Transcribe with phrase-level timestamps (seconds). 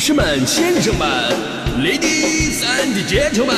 [0.00, 1.06] 士们、先生们
[1.78, 3.52] ，Ladies and Gentlemen，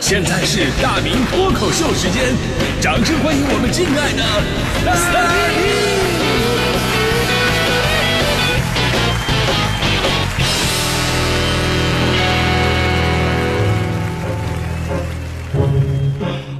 [0.00, 2.34] 现在是大明脱口秀时间，
[2.80, 4.24] 掌声欢迎我们敬爱的
[5.12, 5.20] 大
[5.52, 5.62] 明！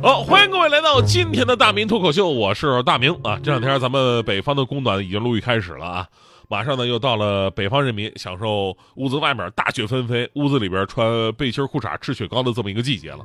[0.02, 3.38] 好，欢迎各位来到今天的大明脱口秀，我是大明啊。
[3.42, 6.06] 这两天咱们北方的供暖已经陆续开始了啊，
[6.48, 13.24] 马上呢又到了北方人民享受屋子外面大雪纷飞，屋子里边穿背心裤衩吃雪糕的这么一个季节了。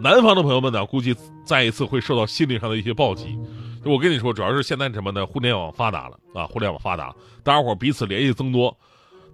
[0.00, 3.38] 南方的朋友们呢，估计再一次会受到心理上的一些暴击。
[3.84, 5.26] 我跟你说，主要是现在什么呢？
[5.26, 8.76] 互联网发达了啊，互联网发达，大家伙彼此联系增多，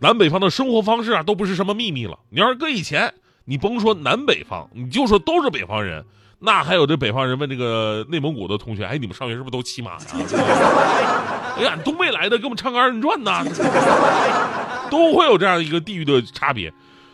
[0.01, 2.19] 南北方的生活方式啊都不是什么秘密了。
[2.31, 6.05] 你要是搁以前，你甭说南北方，你就说都是北方人。
[6.43, 9.99] 那还有这北方人问这个内蒙古的同学，哎，你们上学是不是都骑马呀？
[11.59, 13.45] 哎呀，东北来的给我们唱个二人转呐，
[14.91, 16.73] 都会有这样一个地域的差别。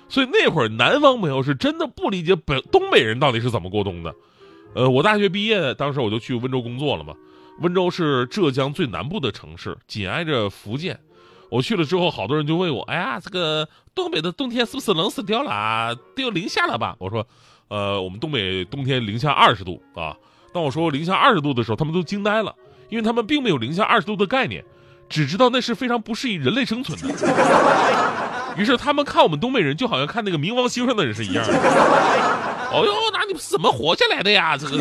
[0.08, 4.14] 所以那会儿南方朋友是真的不理解北东北人到底是怎么过冬的。
[4.76, 7.12] 呃，我大学毕业，当时我就去温州工作了嘛。
[7.58, 11.01] 温州是浙江最南部的城市，紧挨着福建。
[11.51, 15.92] 我去了之后，好多人就问我，哎呀，这个东北的冬天是不是冷死掉了啊？
[16.14, 16.95] 都要零下了吧？
[17.01, 17.26] 我说。
[17.68, 20.16] 呃，我们东北冬天零下二十度啊！
[20.52, 22.54] 当我说零下二十度的时候，他们都惊呆了，
[22.88, 24.64] 因为他们并没有零下二十度的概念，
[25.08, 28.54] 只知道那是非常不适宜人类生存的。
[28.56, 31.52] 于是他们看我们东北人，就好像看那个冥王星上的人是一样的。
[32.73, 34.56] 哦呦，那你们是怎么活下来的呀？
[34.56, 34.76] 这个，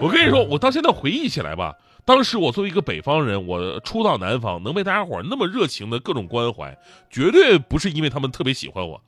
[0.00, 6.76] 我跟你说，我到现在回忆起来吧，当时我作为一个北方人，我初到南方，能被大家伙那么热情的各种关怀，
[7.10, 9.00] 绝对不是因为他们特别喜欢我。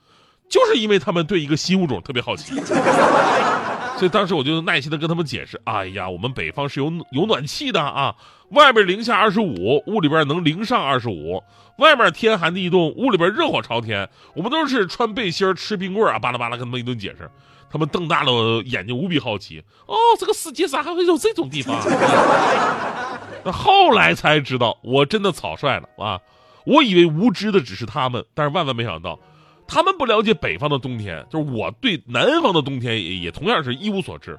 [0.55, 2.55] 就是因为他们对一个新物种特别好奇，
[3.98, 8.14] 所以当时我就耐心的跟他们解释：哎呀，我们北方是有有暖气的啊，
[8.50, 11.42] 外边零下二十五，屋里边能零上二十五，
[11.78, 14.08] 外面天寒地冻，屋里边热火朝天。
[14.36, 17.28] 我们都是穿背心吃冰棍啊，巴拉巴拉跟他们一顿解释，
[17.68, 19.61] 他们瞪大了眼睛，无比好奇。
[19.86, 21.77] 哦，这个世界咋还会有这种地方？
[23.42, 26.20] 那后来才知道，我真的草率了啊！
[26.64, 29.18] 我以为无知的只是他们，但是万万没想到。
[29.67, 34.39] 他们不了解北方的冬天，就是我对南方的冬天也也同样是一无所知。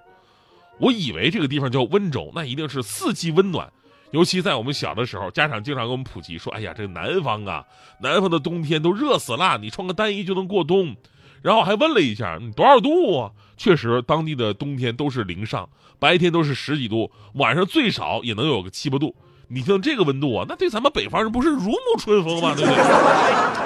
[0.80, 3.72] 我以为这个地方叫温州，那一定是四季温暖。
[4.12, 7.66] 尤其在我们小的时候，家长经常给我们普及说：“哎呀，这个南方啊，
[8.00, 10.96] 南方的冬天都热死了，你穿个单衣就能过冬。”
[11.42, 13.32] 然后还问了一下，你多少度啊？
[13.58, 15.68] 确实，当地的冬天都是零上，
[16.00, 19.16] 白天都是十几度，晚上最少也能有个七八度。
[19.48, 22.54] 你听这个温度啊，那对咱们北方人不是如沐春风吗？
[22.56, 23.65] 对不对？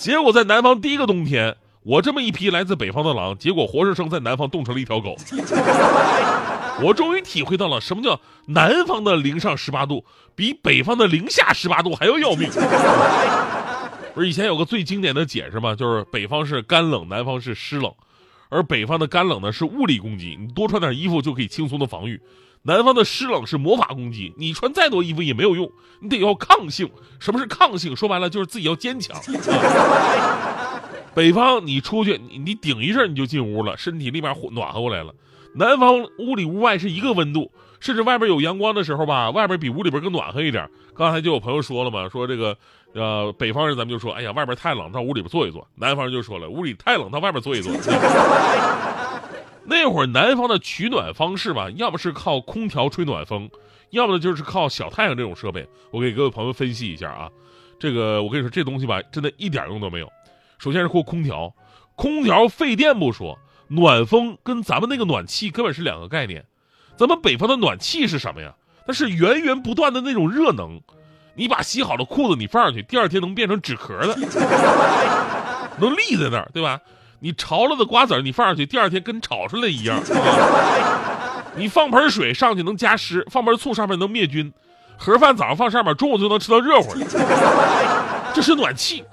[0.00, 5.14] 结果在南方第一个冬天，我这么一匹来自北方的狼，结果活生生在南方冻成了一条狗。
[6.82, 10.02] 我终于体会到了什么叫南方的零上十八度
[10.34, 12.48] 比北方的零下十八度还要要命。
[14.14, 15.74] 不是以前有个最经典的解释吗？
[15.74, 17.92] 就是北方是干冷，南方是湿冷，
[18.48, 22.18] 而北方的干冷呢是物理攻击，你多穿点衣服就可以轻松的防御。
[22.62, 26.90] 南方的湿冷是魔法攻击，你穿再多衣服也没有用，你得要抗性。
[27.18, 27.96] 什么是抗性？
[27.96, 29.18] 说白了就是自己要坚强。
[31.14, 35.14] 北方你出去，你你顶一阵你就进屋了，身体立马暖和过来了。
[35.54, 37.50] 南方屋里屋外是一个温度，
[37.80, 40.68] 甚至外边有阳光的时候吧，外边比屋里边更暖和一点。
[40.94, 42.56] 刚才就有朋友说了嘛，说这个
[42.92, 45.66] 呃北方人咱们就说，哎呀外边太冷，到屋里边坐一坐。
[45.74, 47.72] 南方人就说了，屋里太冷，到外边坐一坐。
[49.70, 53.48] 那会儿南方的取暖方式吧，要么是靠空调吹暖风，
[53.90, 55.64] 要么呢就是靠小太阳这种设备。
[55.92, 57.30] 我给各位朋友分析一下啊，
[57.78, 60.10] 这个我跟你说，这东西吧，真的一点用都没有。
[60.58, 61.54] 首先是靠空调，
[61.94, 63.38] 空调费电不说，
[63.68, 66.44] 暖风跟咱们那个暖气根本是两个概念。
[66.96, 68.52] 咱们北方的暖气是什么呀？
[68.88, 70.80] 那是源源不断的那种热能，
[71.36, 74.16] 你把洗好的裤子你放上去，第二天能变成纸壳的，
[75.78, 76.80] 能立在那儿，对吧？
[77.20, 80.02] 你潮了的瓜子你放上去，第二天跟炒出来一样。
[81.56, 84.52] 你放盆水上去能加湿，放盆醋上面能灭菌。
[84.96, 87.06] 盒饭早上放上面，中午就能吃到热乎的。
[88.34, 89.04] 这是暖气，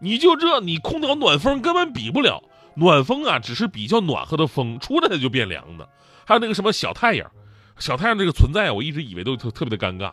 [0.00, 2.42] 你就这，你空调暖风根本比不了。
[2.74, 5.88] 暖风啊，只是比较暖和的风，出来它就变凉的。
[6.24, 7.30] 还有那个什么小太阳，
[7.78, 10.10] 小太阳这个存在，我一直以为都特特别的尴尬。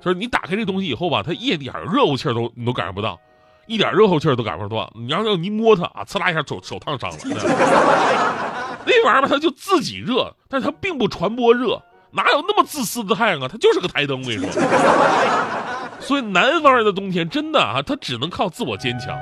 [0.00, 3.20] 就是你打开这东西以后吧，它一点热乎气儿都你都感受不到。
[3.66, 7.16] 一点热乎气儿都感受不上，你要是你摸它啊，呲啦一下手手烫伤了。
[8.84, 11.80] 那玩意儿吧，它就自己热，但是它并不传播热，
[12.10, 13.48] 哪有那么自私的太阳啊？
[13.48, 14.50] 它就是个台灯，我跟你说。
[16.00, 19.16] 所以南方人的冬天真的啊，他只能靠自我坚强。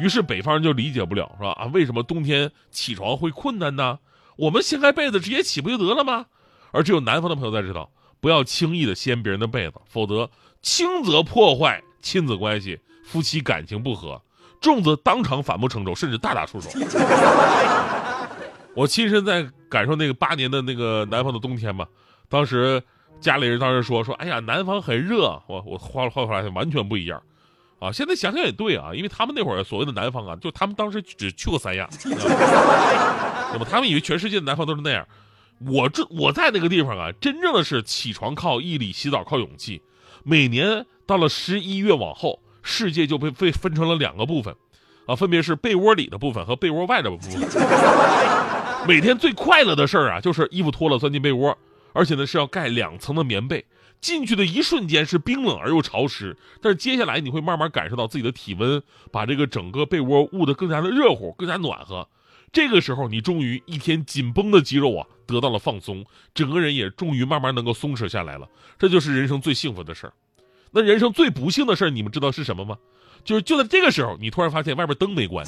[0.00, 1.50] 于是北方人就理解不了，是吧？
[1.50, 3.98] 啊，为什么冬天起床会困难呢？
[4.36, 6.24] 我们掀开被子直接起不就得了吗？
[6.70, 7.90] 而只有南方的朋友才知道，
[8.20, 10.30] 不要轻易的掀别人的被子，否则
[10.62, 12.80] 轻则破坏亲子关系。
[13.08, 14.20] 夫妻感情不和，
[14.60, 16.68] 重则当场反目成仇，甚至大打出手。
[18.76, 21.86] 我亲身在感受那个八年的那个南方的冬天嘛，
[22.28, 22.80] 当时
[23.18, 27.20] 家里人当时说说，哎呀，南方很热，我我后后来完全不一样，
[27.80, 31.88] 啊，现在想想也对啊，因为他们那会儿所谓的南方啊，就他们当时只去过三亚，
[33.52, 35.04] 那么他们以为全世界的南方都是那样，
[35.66, 39.82] 我这我在那个地方啊，真正的是起床靠毅力，洗澡靠勇气，
[40.22, 44.54] 每年到了十一月往后，世界就被被分成了两个部分，
[45.06, 47.32] 啊，分别是被窝里的部分和被窝外的部分。
[48.86, 51.56] 每天最快乐的事儿啊，就是衣服脱了钻进被窝，
[51.92, 53.64] 而且呢是要盖两层的棉被。
[54.00, 62.08] 进去的一瞬间是冰冷而又潮湿，但是接下来你会慢慢感受到自己的体温，把这个整个被窝捂得更加的热乎，更加暖和。
[62.52, 68.48] 这个时候，你终于一天紧绷的肌肉啊得到了放松，整个人也终于慢慢能够松弛下来了。
[68.78, 70.12] 这就是人生最幸福的事儿。
[70.70, 72.76] 那人生最不幸的事，你们知道是什么吗？
[73.24, 75.44] 就是就在这个时候，你突然发现外边灯没关。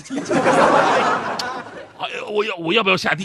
[1.99, 3.25] 哎呀，我要我要不要下地？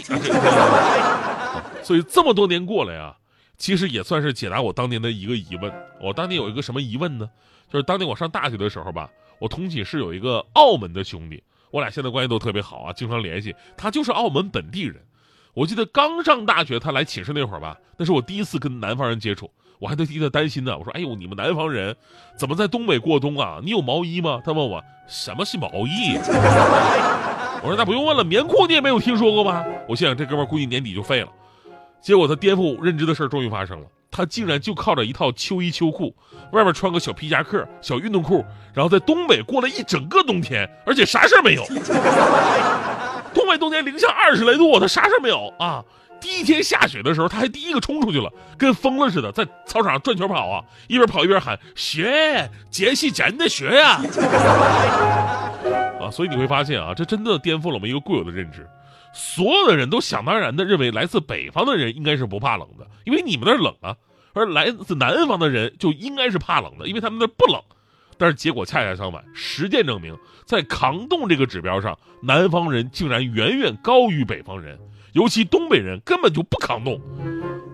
[1.82, 3.16] 所以这么多年过来啊，
[3.58, 5.72] 其实也算是解答我当年的一个疑问。
[6.00, 7.28] 我当年有一个什么疑问呢？
[7.70, 13.54] 就是当年我上大学的时候吧，我同寝室有一个澳门的兄弟，我俩现在关系都特别好啊，经常联系。
[13.76, 14.96] 他就是澳门本地人。
[15.54, 20.76] 我记得刚上大学他来寝室那会儿吧，那是我第一次跟南方人接触，我还得替他担心呢。
[20.76, 21.94] 我说：“哎呦，你们南方人
[22.36, 23.58] 怎么在东北过冬啊？
[23.62, 26.16] 你有毛衣吗？”他问我：“什么是毛衣？”
[27.62, 29.64] 我说那不用问了，棉裤你也没有听说过吧？
[29.88, 31.28] 我心想这哥们估计年底就废了。
[32.00, 36.14] 结果他颠覆认知的事儿终于发生了，他竟然就靠着一套秋衣秋裤，
[36.52, 41.64] 外面穿个小皮夹克、小运动裤，然后在东北过了一整个冬天，而且啥事儿没有。
[43.34, 45.82] 东北冬天零下二十来度，他啥事儿没有啊。
[46.20, 54.00] 第一天下雪的时候，他还第一个冲出去了，跟疯了似的，在操场上转圈跑啊，一边跑一边喊雪，节气真的雪呀。
[56.00, 58.66] 啊，所以你会发现啊，这真的颠覆了我们一个固有的认知。
[59.12, 63.94] 所有的人都想当然的认为来自北方的人应该是不怕冷的，因为你们那儿冷啊；
[64.34, 67.60] 而来自南方的人就应该是怕冷的，因为他们那儿不冷。
[68.18, 70.16] 但是结果恰恰相反，实践证明，
[70.46, 74.78] 在抗冻这个指标上，南方人竟然远远高于北方人，
[75.16, 77.00] 尤其东北人根本就不抗冻。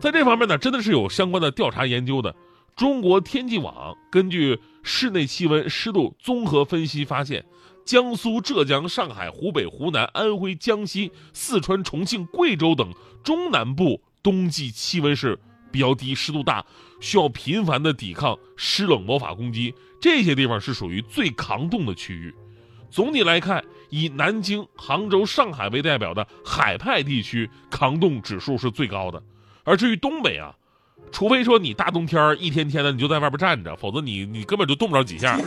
[0.00, 2.32] 在这方面呢，真的是有相关的调查研究的。
[2.76, 7.44] 中国天气网根据室内气温、湿度综合分析发现。
[7.84, 12.94] 江苏、浙江、上海、湖北、湖南、安徽、江西、四川、重庆、贵州等
[13.24, 15.36] 中南部冬季气温是
[15.72, 16.64] 比较低、湿度大，
[17.00, 19.74] 需要频繁的抵抗湿冷魔法攻击。
[20.00, 22.32] 这些地方是属于最抗冻的区域。
[22.88, 29.22] 总体来看，以南京、杭州、上海为代表的海派地区抗冻指数是最高的。
[29.64, 30.50] 而至于东北啊，
[31.12, 35.38] 除非说你大冬天一天天的你就在外边站着，否则你你根本就冻不着几下。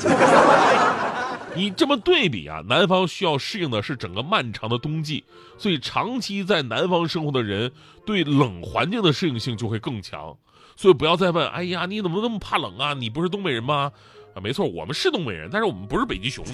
[1.58, 5.24] 你这么对比啊，南方需要适应的是整个漫长的冬季，
[5.58, 7.72] 所以长期在南方生活的人
[8.06, 10.38] 对冷环境的适应性就会更强。
[10.76, 12.94] 所以不要再问，哎呀，你怎么那么怕冷啊？
[12.94, 13.92] 你不是东北人吗？
[14.36, 16.46] 啊，没错，我们是东北人，但是我们不是北极熊。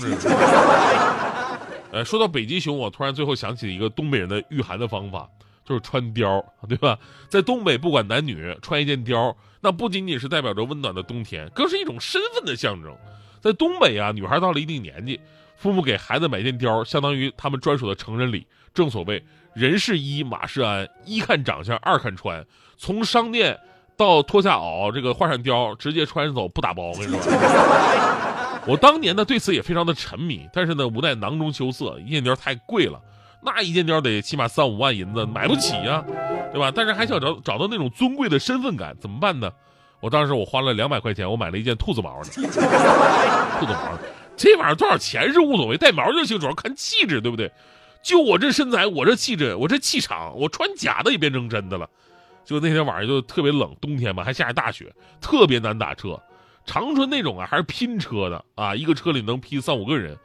[1.91, 5.29] 呃，说到北极熊，我突然最后想起了一个东北人的御寒的方法，
[5.65, 6.97] 就是穿貂，对吧？
[7.29, 12.95] 在东北，不管男女，穿一件貂，那不仅仅是代表着温暖的冬天，更是一种身份的象征。
[13.41, 15.19] 在东北啊，女孩到了一定年纪，
[15.57, 18.47] 父母给孩子买件貂，相当于他们专属的成人礼。
[18.73, 19.21] 正所谓
[19.53, 22.45] 人是衣，马是鞍，一看长相，二看穿。
[22.77, 23.59] 从商店
[23.97, 26.91] 到脱下袄，这个换上貂，直接穿着走，不打包。
[26.91, 27.21] 我跟你说，
[28.67, 33.01] 我当年呢对此也非常的沉迷，但是呢无奈囊中羞涩，一件貂太贵了，
[33.41, 36.03] 那一件貂得起码三五万银子，买不起呀，
[36.51, 36.71] 对吧？
[36.73, 39.51] 但是还想找找到那种尊贵的身份感，怎么办呢？
[39.99, 43.99] 我当时我花了两百块钱，我买了一件兔子毛的， 兔子毛的，
[44.35, 47.51] 这玩意儿多少钱是无所谓，带毛就行，主要看气质，对不对？
[48.03, 51.87] 就我这身材，我这气质，我这气场，我穿假的也变成真的了。
[52.43, 54.91] 就那天晚上就特别冷，冬天嘛还下着大雪，
[55.21, 56.19] 特别难打车。
[56.65, 60.17] 长春那种啊还是拼车的啊，一个车里能拼三五个人，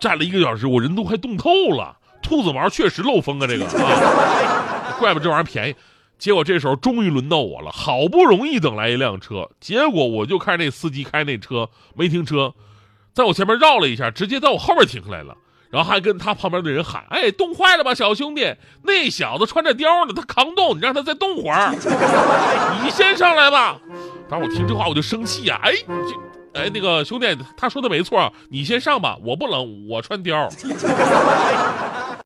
[0.00, 1.96] 站了一个小时，我人都快冻透了。
[2.20, 5.74] 兔子毛确实漏风啊，这个啊， 怪不这玩意儿便宜。
[6.18, 12.52] 结果这时候终于轮到我了，好不容易等来一辆车，结果我就看那司机开那车没停车，
[13.12, 15.36] 在我前面绕了一下，直接在我后面停下来了，
[15.70, 18.54] 然后还跟他旁边的人喊：“哎，冻坏了吧，小兄弟？
[18.82, 21.72] 那小子穿着貂呢，他扛冻，你让他再冻会儿，
[22.82, 23.78] 你先上来吧。”
[24.30, 25.72] 当时我听这话我就生气呀，哎，
[26.52, 30.48] 这，哎，那个兄弟，他说的没错，你先上吧，我不冷，我穿貂。